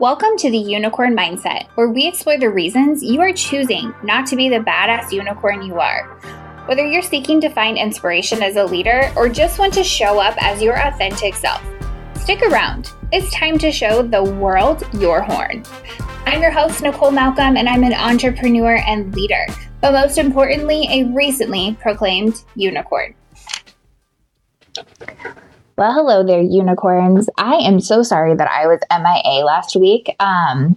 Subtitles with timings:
[0.00, 4.34] Welcome to the Unicorn Mindset, where we explore the reasons you are choosing not to
[4.34, 6.06] be the badass unicorn you are.
[6.64, 10.42] Whether you're seeking to find inspiration as a leader or just want to show up
[10.42, 11.62] as your authentic self,
[12.14, 12.92] stick around.
[13.12, 15.64] It's time to show the world your horn.
[16.24, 19.44] I'm your host, Nicole Malcolm, and I'm an entrepreneur and leader,
[19.82, 23.14] but most importantly, a recently proclaimed unicorn.
[25.80, 27.30] Well, hello there, unicorns.
[27.38, 30.14] I am so sorry that I was MIA last week.
[30.20, 30.76] Um,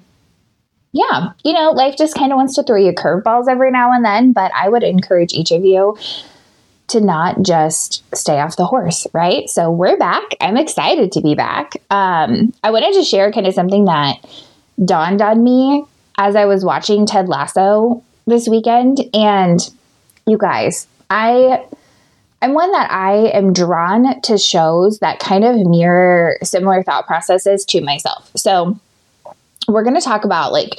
[0.93, 4.05] yeah, you know, life just kind of wants to throw you curveballs every now and
[4.05, 5.97] then, but I would encourage each of you
[6.87, 9.49] to not just stay off the horse, right?
[9.49, 10.23] So we're back.
[10.39, 11.73] I'm excited to be back.
[11.89, 14.25] Um, I wanted to share kind of something that
[14.85, 15.83] dawned on me
[16.17, 19.01] as I was watching Ted Lasso this weekend.
[19.13, 19.59] And
[20.25, 21.65] you guys, I
[22.43, 27.63] I'm one that I am drawn to shows that kind of mirror similar thought processes
[27.67, 28.29] to myself.
[28.35, 28.77] So
[29.69, 30.75] we're going to talk about like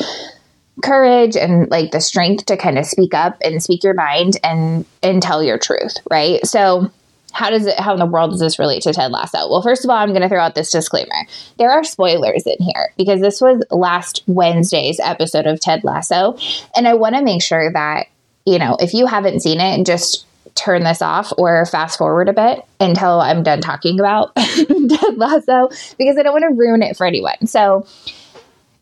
[0.82, 4.84] courage and like the strength to kind of speak up and speak your mind and
[5.02, 6.44] and tell your truth, right?
[6.46, 6.90] So
[7.32, 9.48] how does it how in the world does this relate to Ted Lasso?
[9.48, 11.26] Well, first of all, I'm going to throw out this disclaimer.
[11.56, 16.36] There are spoilers in here because this was last Wednesday's episode of Ted Lasso,
[16.76, 18.08] and I want to make sure that
[18.44, 22.28] you know, if you haven't seen it, and just turn this off or fast forward
[22.28, 26.82] a bit until I'm done talking about Ted Lasso because I don't want to ruin
[26.82, 27.46] it for anyone.
[27.46, 27.86] So,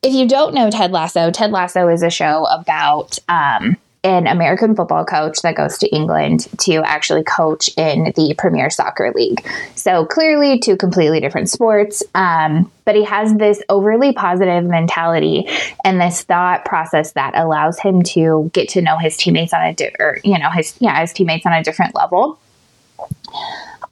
[0.03, 4.75] if you don't know Ted Lasso, Ted Lasso is a show about um, an American
[4.75, 9.47] football coach that goes to England to actually coach in the Premier Soccer League.
[9.77, 12.03] So clearly, two completely different sports.
[12.15, 15.49] Um, but he has this overly positive mentality
[15.85, 19.73] and this thought process that allows him to get to know his teammates on a
[19.73, 22.41] di- or you know his yeah his teammates on a different level.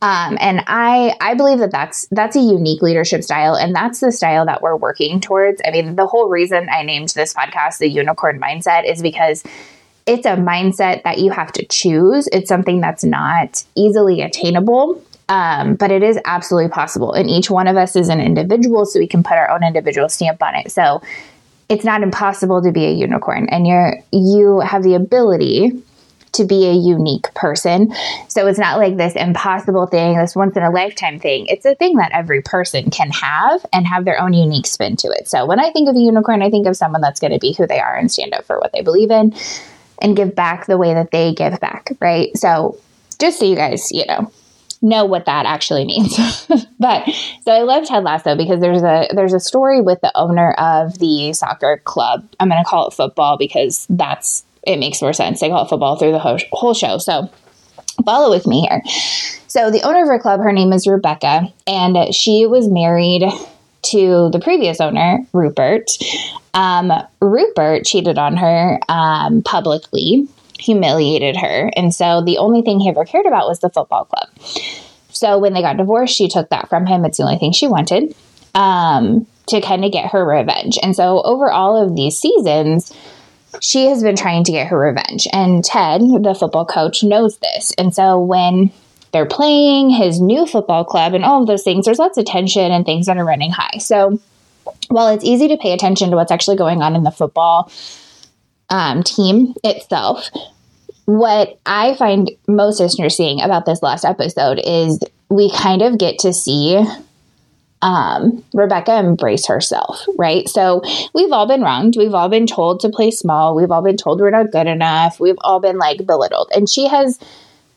[0.03, 4.11] Um, and I I believe that that's that's a unique leadership style, and that's the
[4.11, 5.61] style that we're working towards.
[5.65, 9.45] I mean, the whole reason I named this podcast the Unicorn Mindset is because
[10.11, 12.29] it's a mindset that you have to choose.
[12.33, 17.13] It's something that's not easily attainable, um, but it is absolutely possible.
[17.13, 20.09] And each one of us is an individual, so we can put our own individual
[20.09, 20.73] stamp on it.
[20.73, 21.01] So
[21.69, 25.81] it's not impossible to be a unicorn, and you're you have the ability
[26.33, 27.93] to be a unique person.
[28.29, 31.47] So it's not like this impossible thing, this once in a lifetime thing.
[31.47, 35.09] It's a thing that every person can have and have their own unique spin to
[35.09, 35.29] it.
[35.29, 37.53] So when I think of a unicorn, I think of someone that's going to be
[37.53, 39.35] who they are and stand up for what they believe in
[40.01, 42.37] and give back the way that they give back, right?
[42.37, 42.79] So
[43.19, 44.33] just so you guys, you know,
[44.83, 46.17] know what that actually means.
[46.79, 47.09] but
[47.43, 50.99] so I love Ted Lasso because there's a there's a story with the owner of
[50.99, 52.27] the soccer club.
[52.41, 55.41] I'm going to call it football because that's it makes more sense.
[55.41, 56.99] They call it football through the whole, whole show.
[56.99, 57.31] So
[58.05, 58.83] follow with me here.
[59.47, 63.25] So the owner of her club, her name is Rebecca, and she was married
[63.83, 65.91] to the previous owner, Rupert.
[66.55, 71.71] Um, Rupert cheated on her um, publicly, humiliated her.
[71.77, 74.29] And so the only thing he ever cared about was the football club.
[75.11, 77.05] So when they got divorced, she took that from him.
[77.05, 78.15] It's the only thing she wanted
[78.55, 80.79] um, to kind of get her revenge.
[80.83, 82.93] And so over all of these seasons,
[83.61, 85.27] she has been trying to get her revenge.
[85.33, 87.73] And Ted, the football coach, knows this.
[87.77, 88.71] And so when
[89.13, 92.71] they're playing his new football club and all of those things, there's lots of tension
[92.71, 93.79] and things that are running high.
[93.79, 94.21] So
[94.89, 97.71] while it's easy to pay attention to what's actually going on in the football
[98.69, 100.29] um, team itself,
[101.07, 106.33] what I find most interesting about this last episode is we kind of get to
[106.33, 106.85] see
[107.83, 110.49] um, Rebecca embrace herself, right?
[110.49, 110.83] So
[111.15, 111.97] we've all been wronged.
[111.97, 113.57] We've all been told to play small.
[113.57, 115.19] We've all been told we're not good enough.
[115.19, 116.51] We've all been like belittled.
[116.55, 117.19] And she has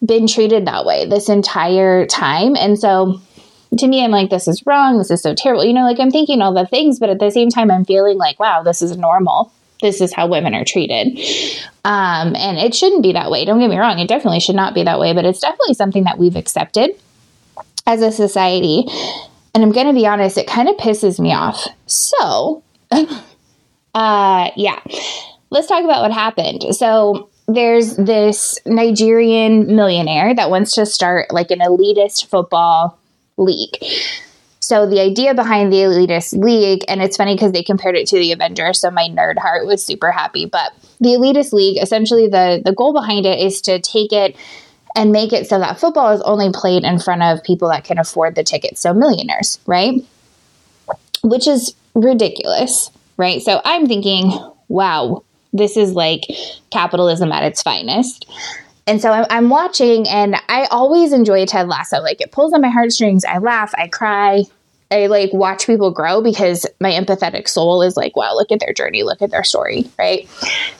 [0.05, 2.55] been treated that way this entire time.
[2.55, 3.21] And so
[3.77, 4.97] to me, I'm like, this is wrong.
[4.97, 5.63] This is so terrible.
[5.63, 8.17] You know, like I'm thinking all the things, but at the same time, I'm feeling
[8.17, 9.51] like, wow, this is normal.
[9.81, 11.19] This is how women are treated.
[11.83, 13.43] Um, and it shouldn't be that way.
[13.45, 13.99] Don't get me wrong.
[13.99, 16.91] It definitely should not be that way, but it's definitely something that we've accepted
[17.85, 18.85] as a society.
[19.53, 21.67] And I'm going to be honest, it kind of pisses me off.
[21.85, 24.79] So, uh, yeah,
[25.49, 26.63] let's talk about what happened.
[26.75, 32.97] So, there's this Nigerian millionaire that wants to start like an elitist football
[33.37, 33.77] league.
[34.59, 38.17] So the idea behind the elitist league, and it's funny because they compared it to
[38.17, 40.45] the Avengers, so my nerd heart was super happy.
[40.45, 44.37] But the elitist league, essentially, the the goal behind it is to take it
[44.95, 47.99] and make it so that football is only played in front of people that can
[47.99, 49.95] afford the tickets, so millionaires, right?
[51.23, 53.41] Which is ridiculous, right?
[53.41, 54.31] So I'm thinking,
[54.69, 55.23] wow,
[55.53, 56.25] this is like
[56.71, 58.25] capitalism at its finest.
[58.85, 62.01] And so I'm, I'm watching, and I always enjoy Ted Lasso.
[62.01, 63.23] Like it pulls on my heartstrings.
[63.23, 64.43] I laugh, I cry.
[64.91, 68.73] I like watch people grow because my empathetic soul is like, wow, look at their
[68.73, 70.27] journey, look at their story, right?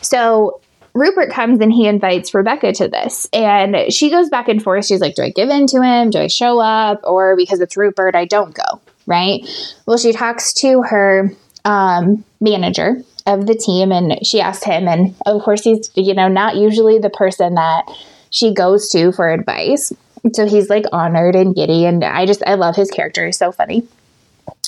[0.02, 0.60] So
[0.94, 3.28] Rupert comes and he invites Rebecca to this.
[3.34, 4.86] And she goes back and forth.
[4.86, 6.12] She's like, Do I give in to him?
[6.12, 7.02] Do I show up?
[7.04, 9.42] Or because it's Rupert, I don't go, right?
[9.86, 11.32] Well, she talks to her
[11.66, 14.88] um, manager of the team and she asked him.
[14.88, 17.84] And of course, he's, you know, not usually the person that
[18.30, 19.94] she goes to for advice.
[20.34, 21.86] So he's like honored and giddy.
[21.86, 23.26] And I just, I love his character.
[23.26, 23.88] He's so funny.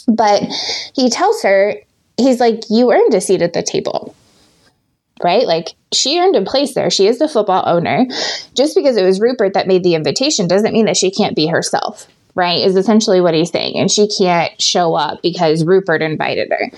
[0.07, 0.43] But
[0.93, 1.75] he tells her,
[2.17, 4.15] he's like, You earned a seat at the table
[5.23, 5.45] right?
[5.45, 6.89] Like she earned a place there.
[6.89, 8.05] She is the football owner.
[8.53, 11.47] Just because it was Rupert that made the invitation doesn't mean that she can't be
[11.47, 12.65] herself, right?
[12.65, 13.77] Is essentially what he's saying.
[13.77, 16.69] And she can't show up because Rupert invited her.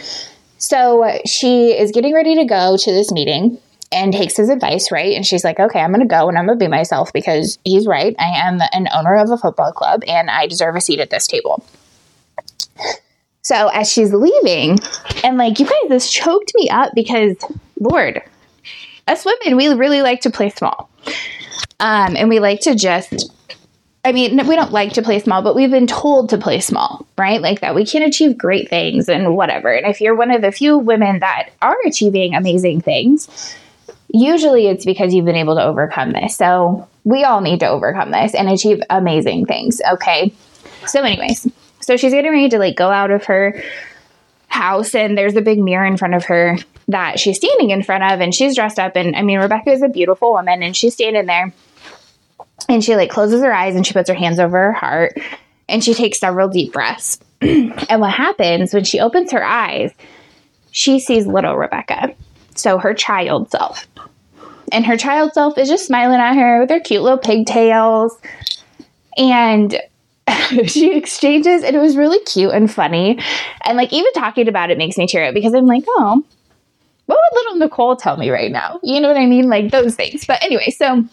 [0.57, 3.59] So she is getting ready to go to this meeting
[3.91, 5.15] and takes his advice, right?
[5.15, 7.57] And she's like, okay, I'm going to go and I'm going to be myself because
[7.63, 8.15] he's right.
[8.19, 11.27] I am an owner of a football club and I deserve a seat at this
[11.27, 11.63] table.
[13.41, 14.77] So as she's leaving,
[15.23, 17.37] and like, you guys, this choked me up because,
[17.79, 18.21] Lord,
[19.07, 20.89] us women, we really like to play small.
[21.79, 23.31] Um, and we like to just,
[24.07, 27.05] I mean, we don't like to play small, but we've been told to play small,
[27.17, 27.41] right?
[27.41, 29.67] Like that we can achieve great things and whatever.
[29.67, 33.27] And if you're one of the few women that are achieving amazing things,
[34.13, 36.37] usually it's because you've been able to overcome this.
[36.37, 39.81] So we all need to overcome this and achieve amazing things.
[39.91, 40.33] Okay.
[40.85, 41.45] So, anyways,
[41.81, 43.61] so she's getting ready to like go out of her
[44.47, 46.57] house and there's a big mirror in front of her
[46.87, 49.81] that she's standing in front of and she's dressed up and I mean Rebecca is
[49.81, 51.51] a beautiful woman and she's standing there
[52.69, 55.19] and she like closes her eyes and she puts her hands over her heart
[55.69, 57.19] and she takes several deep breaths.
[57.41, 59.91] and what happens when she opens her eyes,
[60.71, 62.15] she sees little Rebecca.
[62.55, 63.87] So her child self.
[64.71, 68.17] And her child self is just smiling at her with her cute little pigtails.
[69.17, 69.79] And
[70.65, 73.19] she exchanges and it was really cute and funny.
[73.63, 76.23] And like even talking about it makes me tear up because I'm like, oh,
[77.05, 78.79] what would little Nicole tell me right now?
[78.83, 79.47] You know what I mean?
[79.47, 80.25] Like those things.
[80.25, 81.05] But anyway, so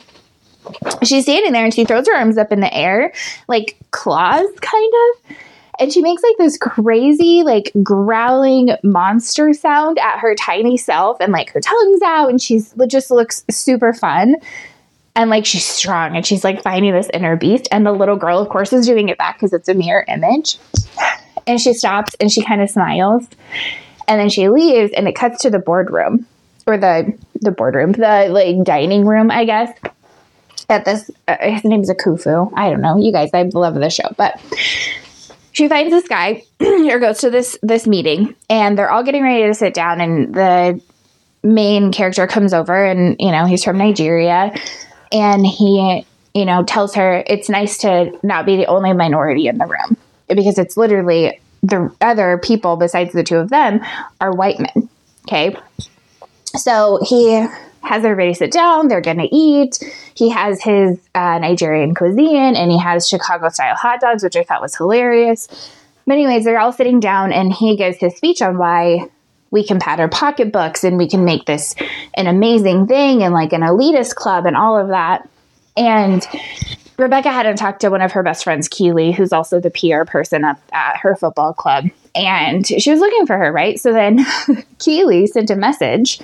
[1.02, 3.12] she's standing there and she throws her arms up in the air,
[3.48, 5.36] like claws kind of.
[5.80, 11.32] And she makes like this crazy, like growling monster sound at her tiny self, and
[11.32, 14.36] like her tongue's out, and she's just looks super fun.
[15.16, 17.68] And like she's strong and she's like finding this inner beast.
[17.70, 20.58] And the little girl of course is doing it back because it's a mirror image.
[21.46, 23.28] And she stops and she kind of smiles.
[24.08, 26.26] And then she leaves and it cuts to the boardroom
[26.66, 29.70] or the the boardroom the like dining room i guess
[30.68, 32.52] at this uh, his name's akufo.
[32.54, 32.96] I don't know.
[32.96, 34.40] You guys i love the show but
[35.52, 39.44] she finds this guy or goes to this this meeting and they're all getting ready
[39.44, 40.80] to sit down and the
[41.42, 44.54] main character comes over and you know he's from nigeria
[45.12, 49.58] and he you know tells her it's nice to not be the only minority in
[49.58, 49.96] the room
[50.28, 53.80] because it's literally the other people besides the two of them
[54.20, 54.88] are white men
[55.26, 55.56] okay?
[56.56, 57.46] So he
[57.84, 59.78] has everybody sit down they're gonna eat
[60.14, 64.42] he has his uh, nigerian cuisine and he has chicago style hot dogs which i
[64.42, 65.48] thought was hilarious
[66.06, 69.08] but anyways they're all sitting down and he gives his speech on why
[69.54, 71.76] we can pad our pocketbooks and we can make this
[72.14, 75.28] an amazing thing and like an elitist club and all of that.
[75.76, 76.26] And
[76.98, 80.44] Rebecca hadn't talked to one of her best friends, Keeley, who's also the PR person
[80.44, 81.84] at, at her football club.
[82.16, 83.78] And she was looking for her, right?
[83.78, 84.26] So then
[84.80, 86.20] Keeley sent a message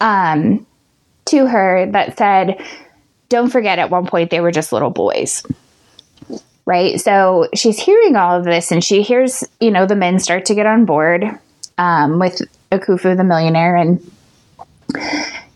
[0.00, 0.64] um,
[1.26, 2.64] to her that said,
[3.28, 5.42] Don't forget, at one point they were just little boys
[6.64, 7.00] right?
[7.00, 10.54] So she's hearing all of this and she hears, you know, the men start to
[10.54, 11.24] get on board
[11.78, 14.00] um, with Akufo the millionaire, and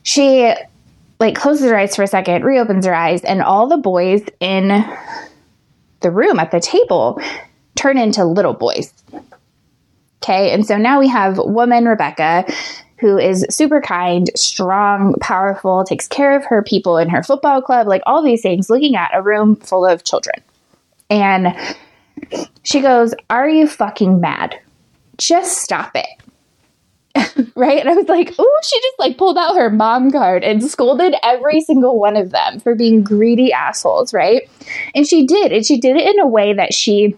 [0.03, 0.53] she
[1.19, 4.85] like closes her eyes for a second, reopens her eyes, and all the boys in
[6.01, 7.21] the room at the table
[7.75, 8.93] turn into little boys.
[10.23, 12.45] Okay, and so now we have woman Rebecca
[12.99, 17.87] who is super kind, strong, powerful, takes care of her people in her football club,
[17.87, 20.43] like all these things, looking at a room full of children.
[21.11, 21.55] And
[22.63, 24.59] she goes, Are you fucking mad?
[25.19, 26.07] just stop it.
[27.57, 27.81] right?
[27.81, 31.15] And I was like, oh, she just like pulled out her mom card and scolded
[31.23, 34.43] every single one of them for being greedy assholes, right?
[34.95, 35.53] And she did.
[35.53, 37.17] And she did it in a way that she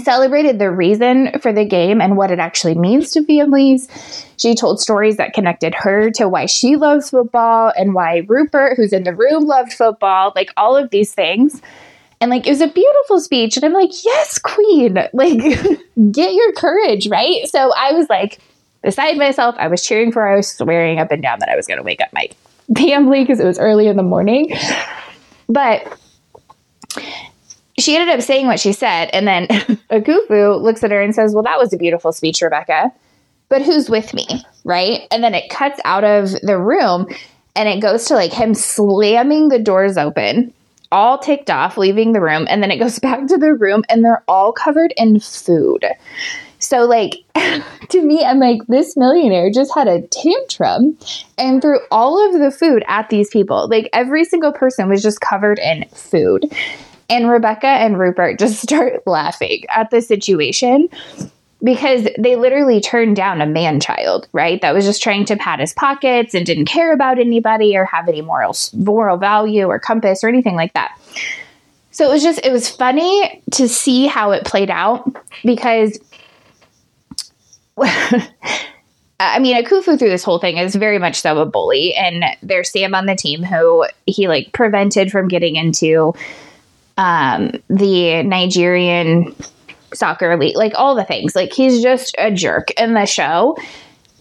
[0.00, 3.88] celebrated the reason for the game and what it actually means to families.
[4.38, 8.92] She told stories that connected her to why she loves football and why Rupert, who's
[8.92, 11.60] in the room, loved football, like all of these things.
[12.22, 13.56] And like it was a beautiful speech.
[13.56, 15.38] And I'm like, yes, queen, like
[16.10, 17.46] get your courage, right?
[17.48, 18.38] So I was like
[18.82, 19.54] beside myself.
[19.58, 20.28] I was cheering for her.
[20.28, 22.30] I was swearing up and down that I was going to wake up my
[22.76, 24.54] family because it was early in the morning.
[25.48, 25.98] But
[27.78, 29.06] she ended up saying what she said.
[29.12, 29.46] And then
[29.90, 32.92] Akufo looks at her and says, Well, that was a beautiful speech, Rebecca.
[33.48, 34.26] But who's with me?
[34.64, 35.06] Right.
[35.10, 37.06] And then it cuts out of the room
[37.54, 40.54] and it goes to like him slamming the doors open,
[40.90, 42.46] all ticked off, leaving the room.
[42.48, 45.84] And then it goes back to the room and they're all covered in food.
[46.58, 47.16] So, like,
[47.88, 50.96] to me, I'm like, this millionaire just had a tantrum
[51.36, 53.68] and threw all of the food at these people.
[53.68, 56.52] Like, every single person was just covered in food.
[57.08, 60.88] And Rebecca and Rupert just start laughing at the situation
[61.62, 64.60] because they literally turned down a man child, right?
[64.62, 68.08] That was just trying to pad his pockets and didn't care about anybody or have
[68.08, 70.98] any moral moral value or compass or anything like that.
[71.92, 75.08] So it was just it was funny to see how it played out
[75.44, 75.98] because
[79.24, 82.70] I mean, Akufo through this whole thing is very much so a bully, and there's
[82.70, 86.12] Sam on the team who he like prevented from getting into
[86.96, 89.34] um, the Nigerian
[89.94, 91.34] soccer league, like all the things.
[91.34, 93.56] Like he's just a jerk in the show.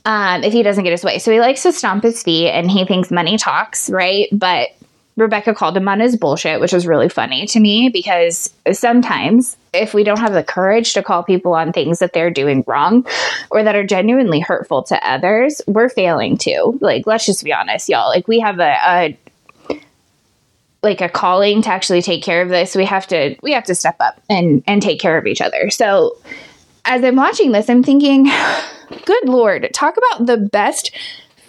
[0.03, 1.19] Um, if he doesn't get his way.
[1.19, 4.27] So he likes to stomp his feet and he thinks money talks, right?
[4.31, 4.69] But
[5.17, 9.93] Rebecca called him on his bullshit, which was really funny to me because sometimes if
[9.93, 13.05] we don't have the courage to call people on things that they're doing wrong
[13.51, 16.77] or that are genuinely hurtful to others, we're failing too.
[16.81, 18.09] Like, let's just be honest, y'all.
[18.09, 19.17] Like, we have a, a
[20.83, 23.75] like a calling to actually take care of this we have to we have to
[23.75, 25.69] step up and and take care of each other.
[25.69, 26.17] So
[26.85, 28.25] as i'm watching this i'm thinking
[29.05, 30.91] good lord talk about the best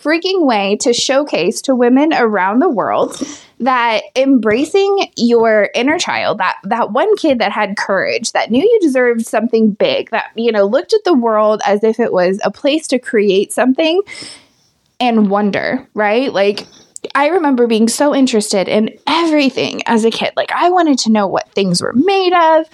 [0.02, 3.16] freaking way to showcase to women around the world
[3.60, 8.80] that embracing your inner child that that one kid that had courage that knew you
[8.80, 12.50] deserved something big that you know looked at the world as if it was a
[12.50, 14.00] place to create something
[14.98, 16.32] and wonder right?
[16.32, 16.66] Like
[17.14, 20.32] I remember being so interested in everything as a kid.
[20.36, 22.66] Like, I wanted to know what things were made of,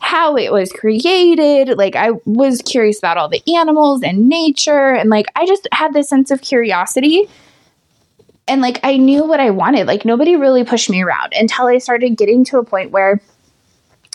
[0.00, 1.78] how it was created.
[1.78, 4.92] Like, I was curious about all the animals and nature.
[4.92, 7.28] And, like, I just had this sense of curiosity.
[8.48, 9.86] And, like, I knew what I wanted.
[9.86, 13.20] Like, nobody really pushed me around until I started getting to a point where,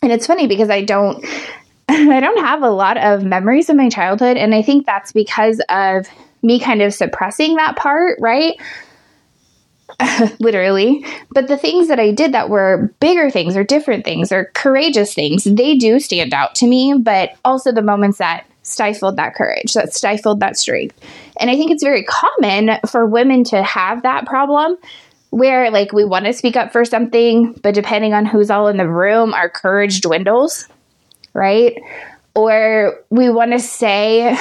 [0.03, 1.25] and it's funny because I don't.
[1.89, 5.61] I don't have a lot of memories of my childhood, and I think that's because
[5.67, 6.07] of
[6.41, 8.55] me kind of suppressing that part, right?
[10.39, 11.05] literally.
[11.31, 15.13] But the things that I did that were bigger things or different things or courageous
[15.13, 19.73] things, they do stand out to me, but also the moments that stifled that courage,
[19.73, 20.97] that stifled that strength.
[21.39, 24.77] And I think it's very common for women to have that problem
[25.31, 28.77] where like we want to speak up for something, but depending on who's all in
[28.77, 30.67] the room, our courage dwindles,
[31.33, 31.77] right?
[32.35, 34.37] Or we want to say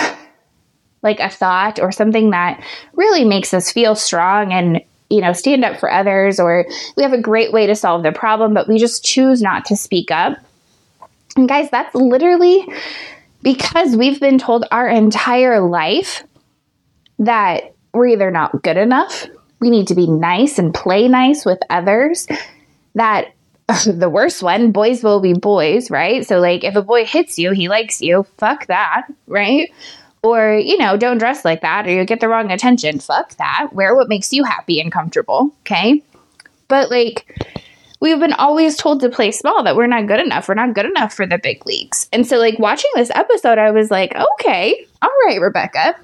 [1.03, 5.65] like a thought or something that really makes us feel strong and you know, stand
[5.65, 8.79] up for others or we have a great way to solve the problem, but we
[8.79, 10.39] just choose not to speak up.
[11.37, 12.67] And guys, that's literally
[13.43, 16.25] because we've been told our entire life
[17.19, 19.27] that we're either not good enough,
[19.61, 22.27] we need to be nice and play nice with others,
[22.95, 23.35] that
[23.87, 26.27] the worst one, boys will be boys, right?
[26.27, 29.71] So, like, if a boy hits you, he likes you, fuck that, right?
[30.23, 32.99] Or, you know, don't dress like that or you'll get the wrong attention.
[32.99, 33.71] Fuck that.
[33.73, 35.55] Wear what makes you happy and comfortable.
[35.61, 36.03] Okay.
[36.69, 37.27] But like,
[38.01, 40.49] we've been always told to play small, that we're not good enough.
[40.49, 42.09] We're not good enough for the big leagues.
[42.13, 45.97] And so, like, watching this episode, I was like, okay, all right, Rebecca.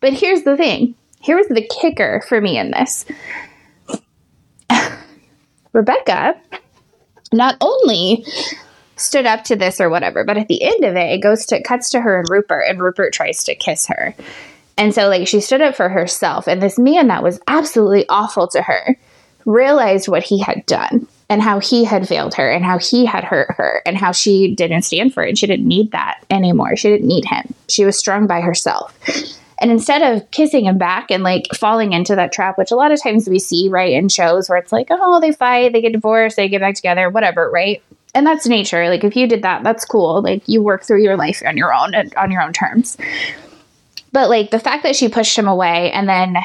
[0.00, 3.06] But here's the thing here's the kicker for me in this
[5.72, 6.38] Rebecca
[7.32, 8.24] not only
[8.96, 10.24] stood up to this or whatever.
[10.24, 12.80] But at the end of it, it goes to cuts to her and Rupert, and
[12.80, 14.14] Rupert tries to kiss her.
[14.76, 16.48] And so, like, she stood up for herself.
[16.48, 18.98] And this man that was absolutely awful to her
[19.44, 23.24] realized what he had done and how he had failed her and how he had
[23.24, 25.30] hurt her and how she didn't stand for it.
[25.30, 26.76] And she didn't need that anymore.
[26.76, 27.54] She didn't need him.
[27.68, 28.96] She was strong by herself.
[29.60, 32.92] And instead of kissing him back and like falling into that trap, which a lot
[32.92, 35.92] of times we see, right, in shows where it's like, oh, they fight, they get
[35.92, 37.82] divorced, they get back together, whatever, right?
[38.14, 38.88] And that's nature.
[38.88, 40.22] Like if you did that that's cool.
[40.22, 42.96] Like you work through your life on your own on your own terms.
[44.12, 46.36] But like the fact that she pushed him away and then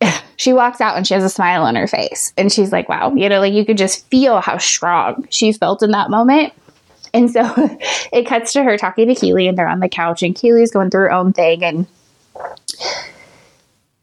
[0.36, 3.12] she walks out and she has a smile on her face and she's like wow
[3.14, 6.52] you know like you could just feel how strong she felt in that moment.
[7.12, 7.42] And so
[8.12, 10.90] it cuts to her talking to Keeley and they're on the couch and Keeley's going
[10.90, 11.86] through her own thing and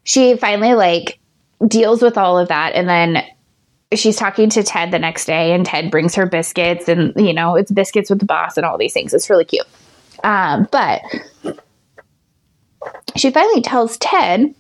[0.04, 1.20] she finally like
[1.66, 3.24] deals with all of that and then
[3.94, 7.56] she's talking to Ted the next day, and Ted brings her biscuits, and you know,
[7.56, 9.14] it's biscuits with the boss and all these things.
[9.14, 9.68] It's really cute.
[10.24, 11.02] Um, but
[13.16, 14.54] she finally tells Ted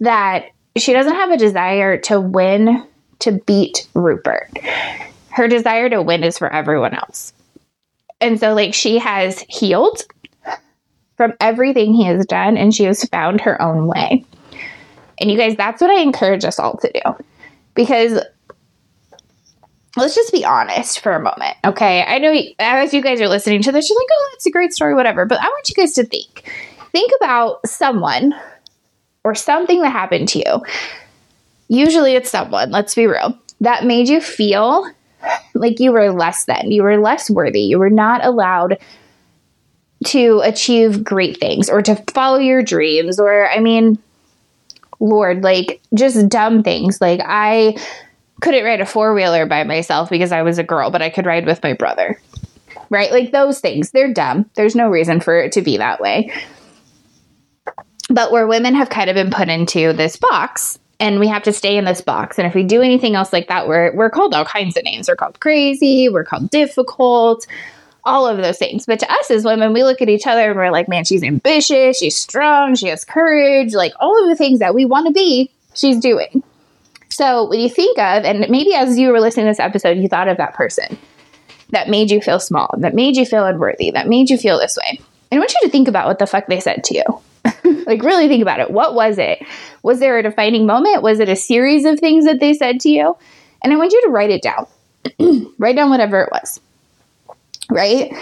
[0.00, 0.46] that
[0.76, 2.86] she doesn't have a desire to win
[3.20, 4.50] to beat Rupert.
[5.30, 7.32] her desire to win is for everyone else.
[8.20, 10.02] And so, like, she has healed
[11.16, 14.24] from everything he has done and she has found her own way.
[15.18, 17.24] And you guys, that's what I encourage us all to do.
[17.74, 18.20] Because
[19.96, 22.04] let's just be honest for a moment, okay?
[22.04, 24.72] I know as you guys are listening to this, you're like, oh, that's a great
[24.72, 25.24] story, whatever.
[25.24, 26.50] But I want you guys to think.
[26.92, 28.34] Think about someone
[29.24, 30.62] or something that happened to you.
[31.68, 34.88] Usually it's someone, let's be real, that made you feel
[35.54, 38.78] like you were less than, you were less worthy, you were not allowed
[40.04, 43.98] to achieve great things or to follow your dreams or I mean
[45.00, 47.76] lord like just dumb things like I
[48.40, 51.46] couldn't ride a four-wheeler by myself because I was a girl but I could ride
[51.46, 52.20] with my brother.
[52.90, 53.10] Right?
[53.10, 53.90] Like those things.
[53.90, 54.48] They're dumb.
[54.54, 56.32] There's no reason for it to be that way.
[58.08, 61.52] But where women have kind of been put into this box and we have to
[61.52, 64.34] stay in this box and if we do anything else like that we're we're called
[64.34, 65.08] all kinds of names.
[65.08, 66.08] We're called crazy.
[66.08, 67.46] We're called difficult.
[68.04, 68.86] All of those things.
[68.86, 71.24] But to us as women, we look at each other and we're like, man, she's
[71.24, 75.12] ambitious, she's strong, she has courage, like all of the things that we want to
[75.12, 76.44] be, she's doing.
[77.16, 80.06] So when you think of, and maybe as you were listening to this episode, you
[80.06, 80.98] thought of that person
[81.70, 84.76] that made you feel small, that made you feel unworthy, that made you feel this
[84.76, 85.00] way.
[85.30, 87.84] And I want you to think about what the fuck they said to you.
[87.86, 88.70] like, really think about it.
[88.70, 89.38] What was it?
[89.82, 91.02] Was there a defining moment?
[91.02, 93.16] Was it a series of things that they said to you?
[93.62, 94.66] And I want you to write it down.
[95.58, 96.60] write down whatever it was
[97.70, 98.12] right?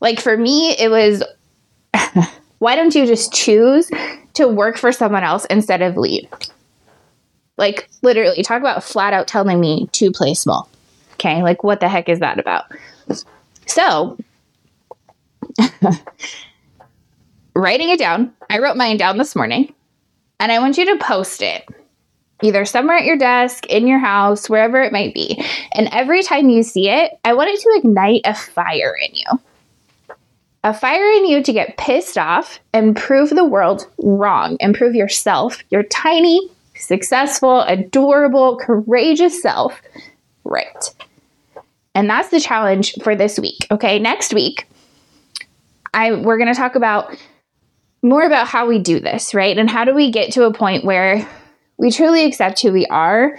[0.00, 1.22] Like for me, it was
[2.58, 3.90] why don't you just choose
[4.34, 6.28] to work for someone else instead of lead?
[7.56, 10.68] Like literally, talk about flat out telling me to play small.
[11.14, 12.64] Okay, like what the heck is that about?
[13.66, 14.18] So,
[17.54, 19.72] writing it down, I wrote mine down this morning,
[20.40, 21.68] and I want you to post it
[22.42, 25.42] either somewhere at your desk, in your house, wherever it might be.
[25.72, 30.16] And every time you see it, I want it to ignite a fire in you.
[30.62, 34.94] A fire in you to get pissed off and prove the world wrong and prove
[34.94, 36.50] yourself, your tiny,
[36.84, 39.80] successful, adorable, courageous self,
[40.44, 40.94] right.
[41.94, 43.66] And that's the challenge for this week.
[43.70, 44.66] Okay, next week,
[45.92, 47.16] I we're going to talk about
[48.02, 49.56] more about how we do this, right?
[49.56, 51.26] And how do we get to a point where
[51.76, 53.36] we truly accept who we are.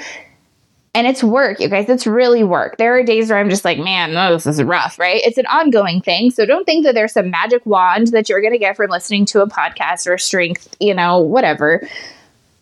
[0.94, 1.90] And it's work, you guys.
[1.90, 2.78] It's really work.
[2.78, 5.22] There are days where I'm just like, man, no, this is rough, right?
[5.26, 6.32] It's an ongoing thing.
[6.32, 9.26] So don't think that there's some magic wand that you're going to get from listening
[9.28, 11.86] to a podcast or strength, you know, whatever.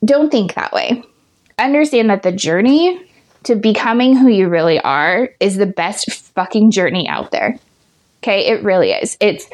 [0.04, 1.04] Don't think that way.
[1.60, 3.10] Understand that the journey
[3.44, 7.58] to becoming who you really are is the best fucking journey out there.
[8.22, 9.18] Okay, it really is.
[9.20, 9.48] It's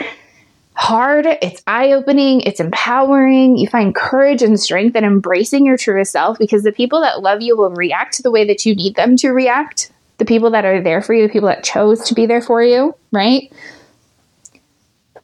[0.73, 3.57] hard, it's eye opening, it's empowering.
[3.57, 7.41] You find courage and strength in embracing your truest self because the people that love
[7.41, 9.91] you will react the way that you need them to react.
[10.19, 12.61] The people that are there for you, the people that chose to be there for
[12.61, 13.51] you, right?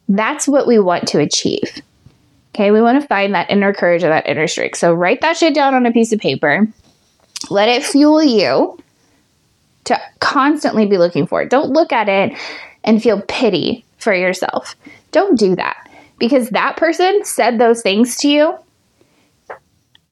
[0.07, 1.81] That's what we want to achieve.
[2.55, 4.77] Okay, we want to find that inner courage or that inner strength.
[4.77, 6.65] So write that shit down on a piece of paper.
[7.49, 8.79] Let it fuel you
[9.83, 11.49] to constantly be looking for it.
[11.49, 12.31] Don't look at it
[12.85, 14.77] and feel pity for yourself.
[15.11, 18.57] Don't do that because that person said those things to you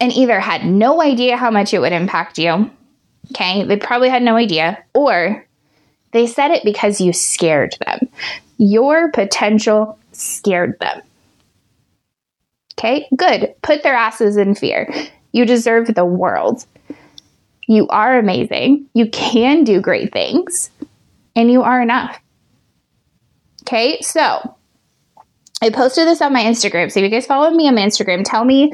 [0.02, 2.70] and either had no idea how much it would impact you.
[3.32, 5.46] Okay, they probably had no idea, or
[6.12, 8.10] they said it because you scared them.
[8.58, 11.02] Your potential scared them.
[12.78, 13.54] Okay, good.
[13.62, 14.92] Put their asses in fear.
[15.32, 16.66] You deserve the world.
[17.68, 18.88] You are amazing.
[18.94, 20.70] You can do great things,
[21.36, 22.20] and you are enough.
[23.64, 24.56] Okay, so
[25.62, 26.92] I posted this on my Instagram.
[26.92, 28.74] So if you guys follow me on my Instagram, tell me,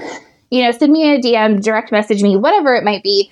[0.50, 3.32] you know, send me a DM, direct message me, whatever it might be.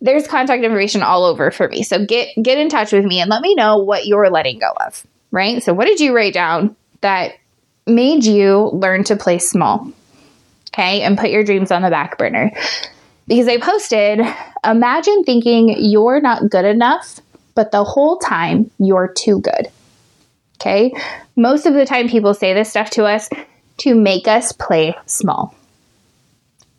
[0.00, 1.82] There's contact information all over for me.
[1.84, 4.72] So get get in touch with me and let me know what you're letting go
[4.84, 5.06] of.
[5.30, 5.62] Right?
[5.62, 7.34] So what did you write down that
[7.86, 9.90] made you learn to play small?
[10.72, 12.52] Okay, and put your dreams on the back burner.
[13.26, 14.20] Because I posted,
[14.64, 17.20] imagine thinking you're not good enough,
[17.54, 19.68] but the whole time you're too good.
[20.60, 20.92] Okay.
[21.36, 23.30] Most of the time, people say this stuff to us
[23.78, 25.54] to make us play small,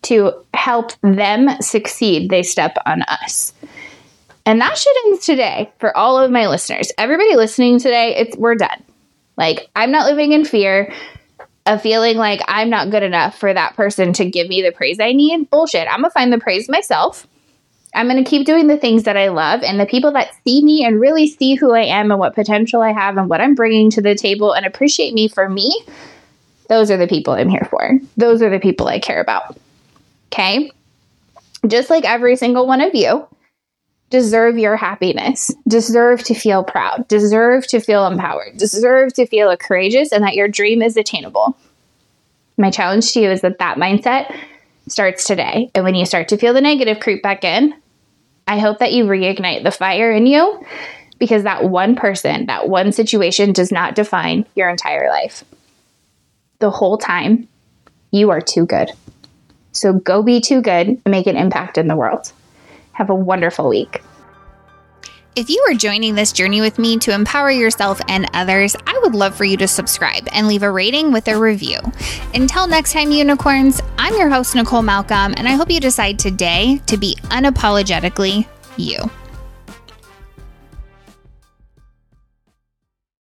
[0.04, 2.30] to help them succeed.
[2.30, 3.54] They step on us.
[4.46, 6.92] And that should end today for all of my listeners.
[6.98, 8.84] Everybody listening today, it's we're done.
[9.42, 10.94] Like I'm not living in fear
[11.66, 15.00] of feeling like I'm not good enough for that person to give me the praise
[15.00, 15.50] I need.
[15.50, 15.88] Bullshit.
[15.88, 17.26] I'm gonna find the praise myself.
[17.94, 19.64] I'm going to keep doing the things that I love.
[19.64, 22.82] And the people that see me and really see who I am and what potential
[22.82, 25.70] I have and what I'm bringing to the table and appreciate me for me,
[26.70, 28.00] those are the people I'm here for.
[28.16, 29.58] Those are the people I care about.
[30.32, 30.72] Okay.
[31.68, 33.28] Just like every single one of you,
[34.12, 40.12] deserve your happiness, deserve to feel proud, deserve to feel empowered, deserve to feel courageous,
[40.12, 41.58] and that your dream is attainable.
[42.58, 44.36] My challenge to you is that that mindset
[44.88, 45.72] starts today.
[45.74, 47.74] And when you start to feel the negative creep back in,
[48.48, 50.64] I hope that you reignite the fire in you
[51.18, 55.46] because that one person, that one situation does not define your entire life.
[56.60, 57.48] The whole time,
[58.12, 58.92] you are too good.
[59.72, 62.34] So go be too good and make an impact in the world.
[63.02, 64.04] Have a wonderful week.
[65.36, 69.16] If you are joining this journey with me to empower yourself and others, I would
[69.16, 71.80] love for you to subscribe and leave a rating with a review.
[72.36, 76.80] Until next time, unicorns, I'm your host, Nicole Malcolm, and I hope you decide today
[76.86, 79.00] to be unapologetically you.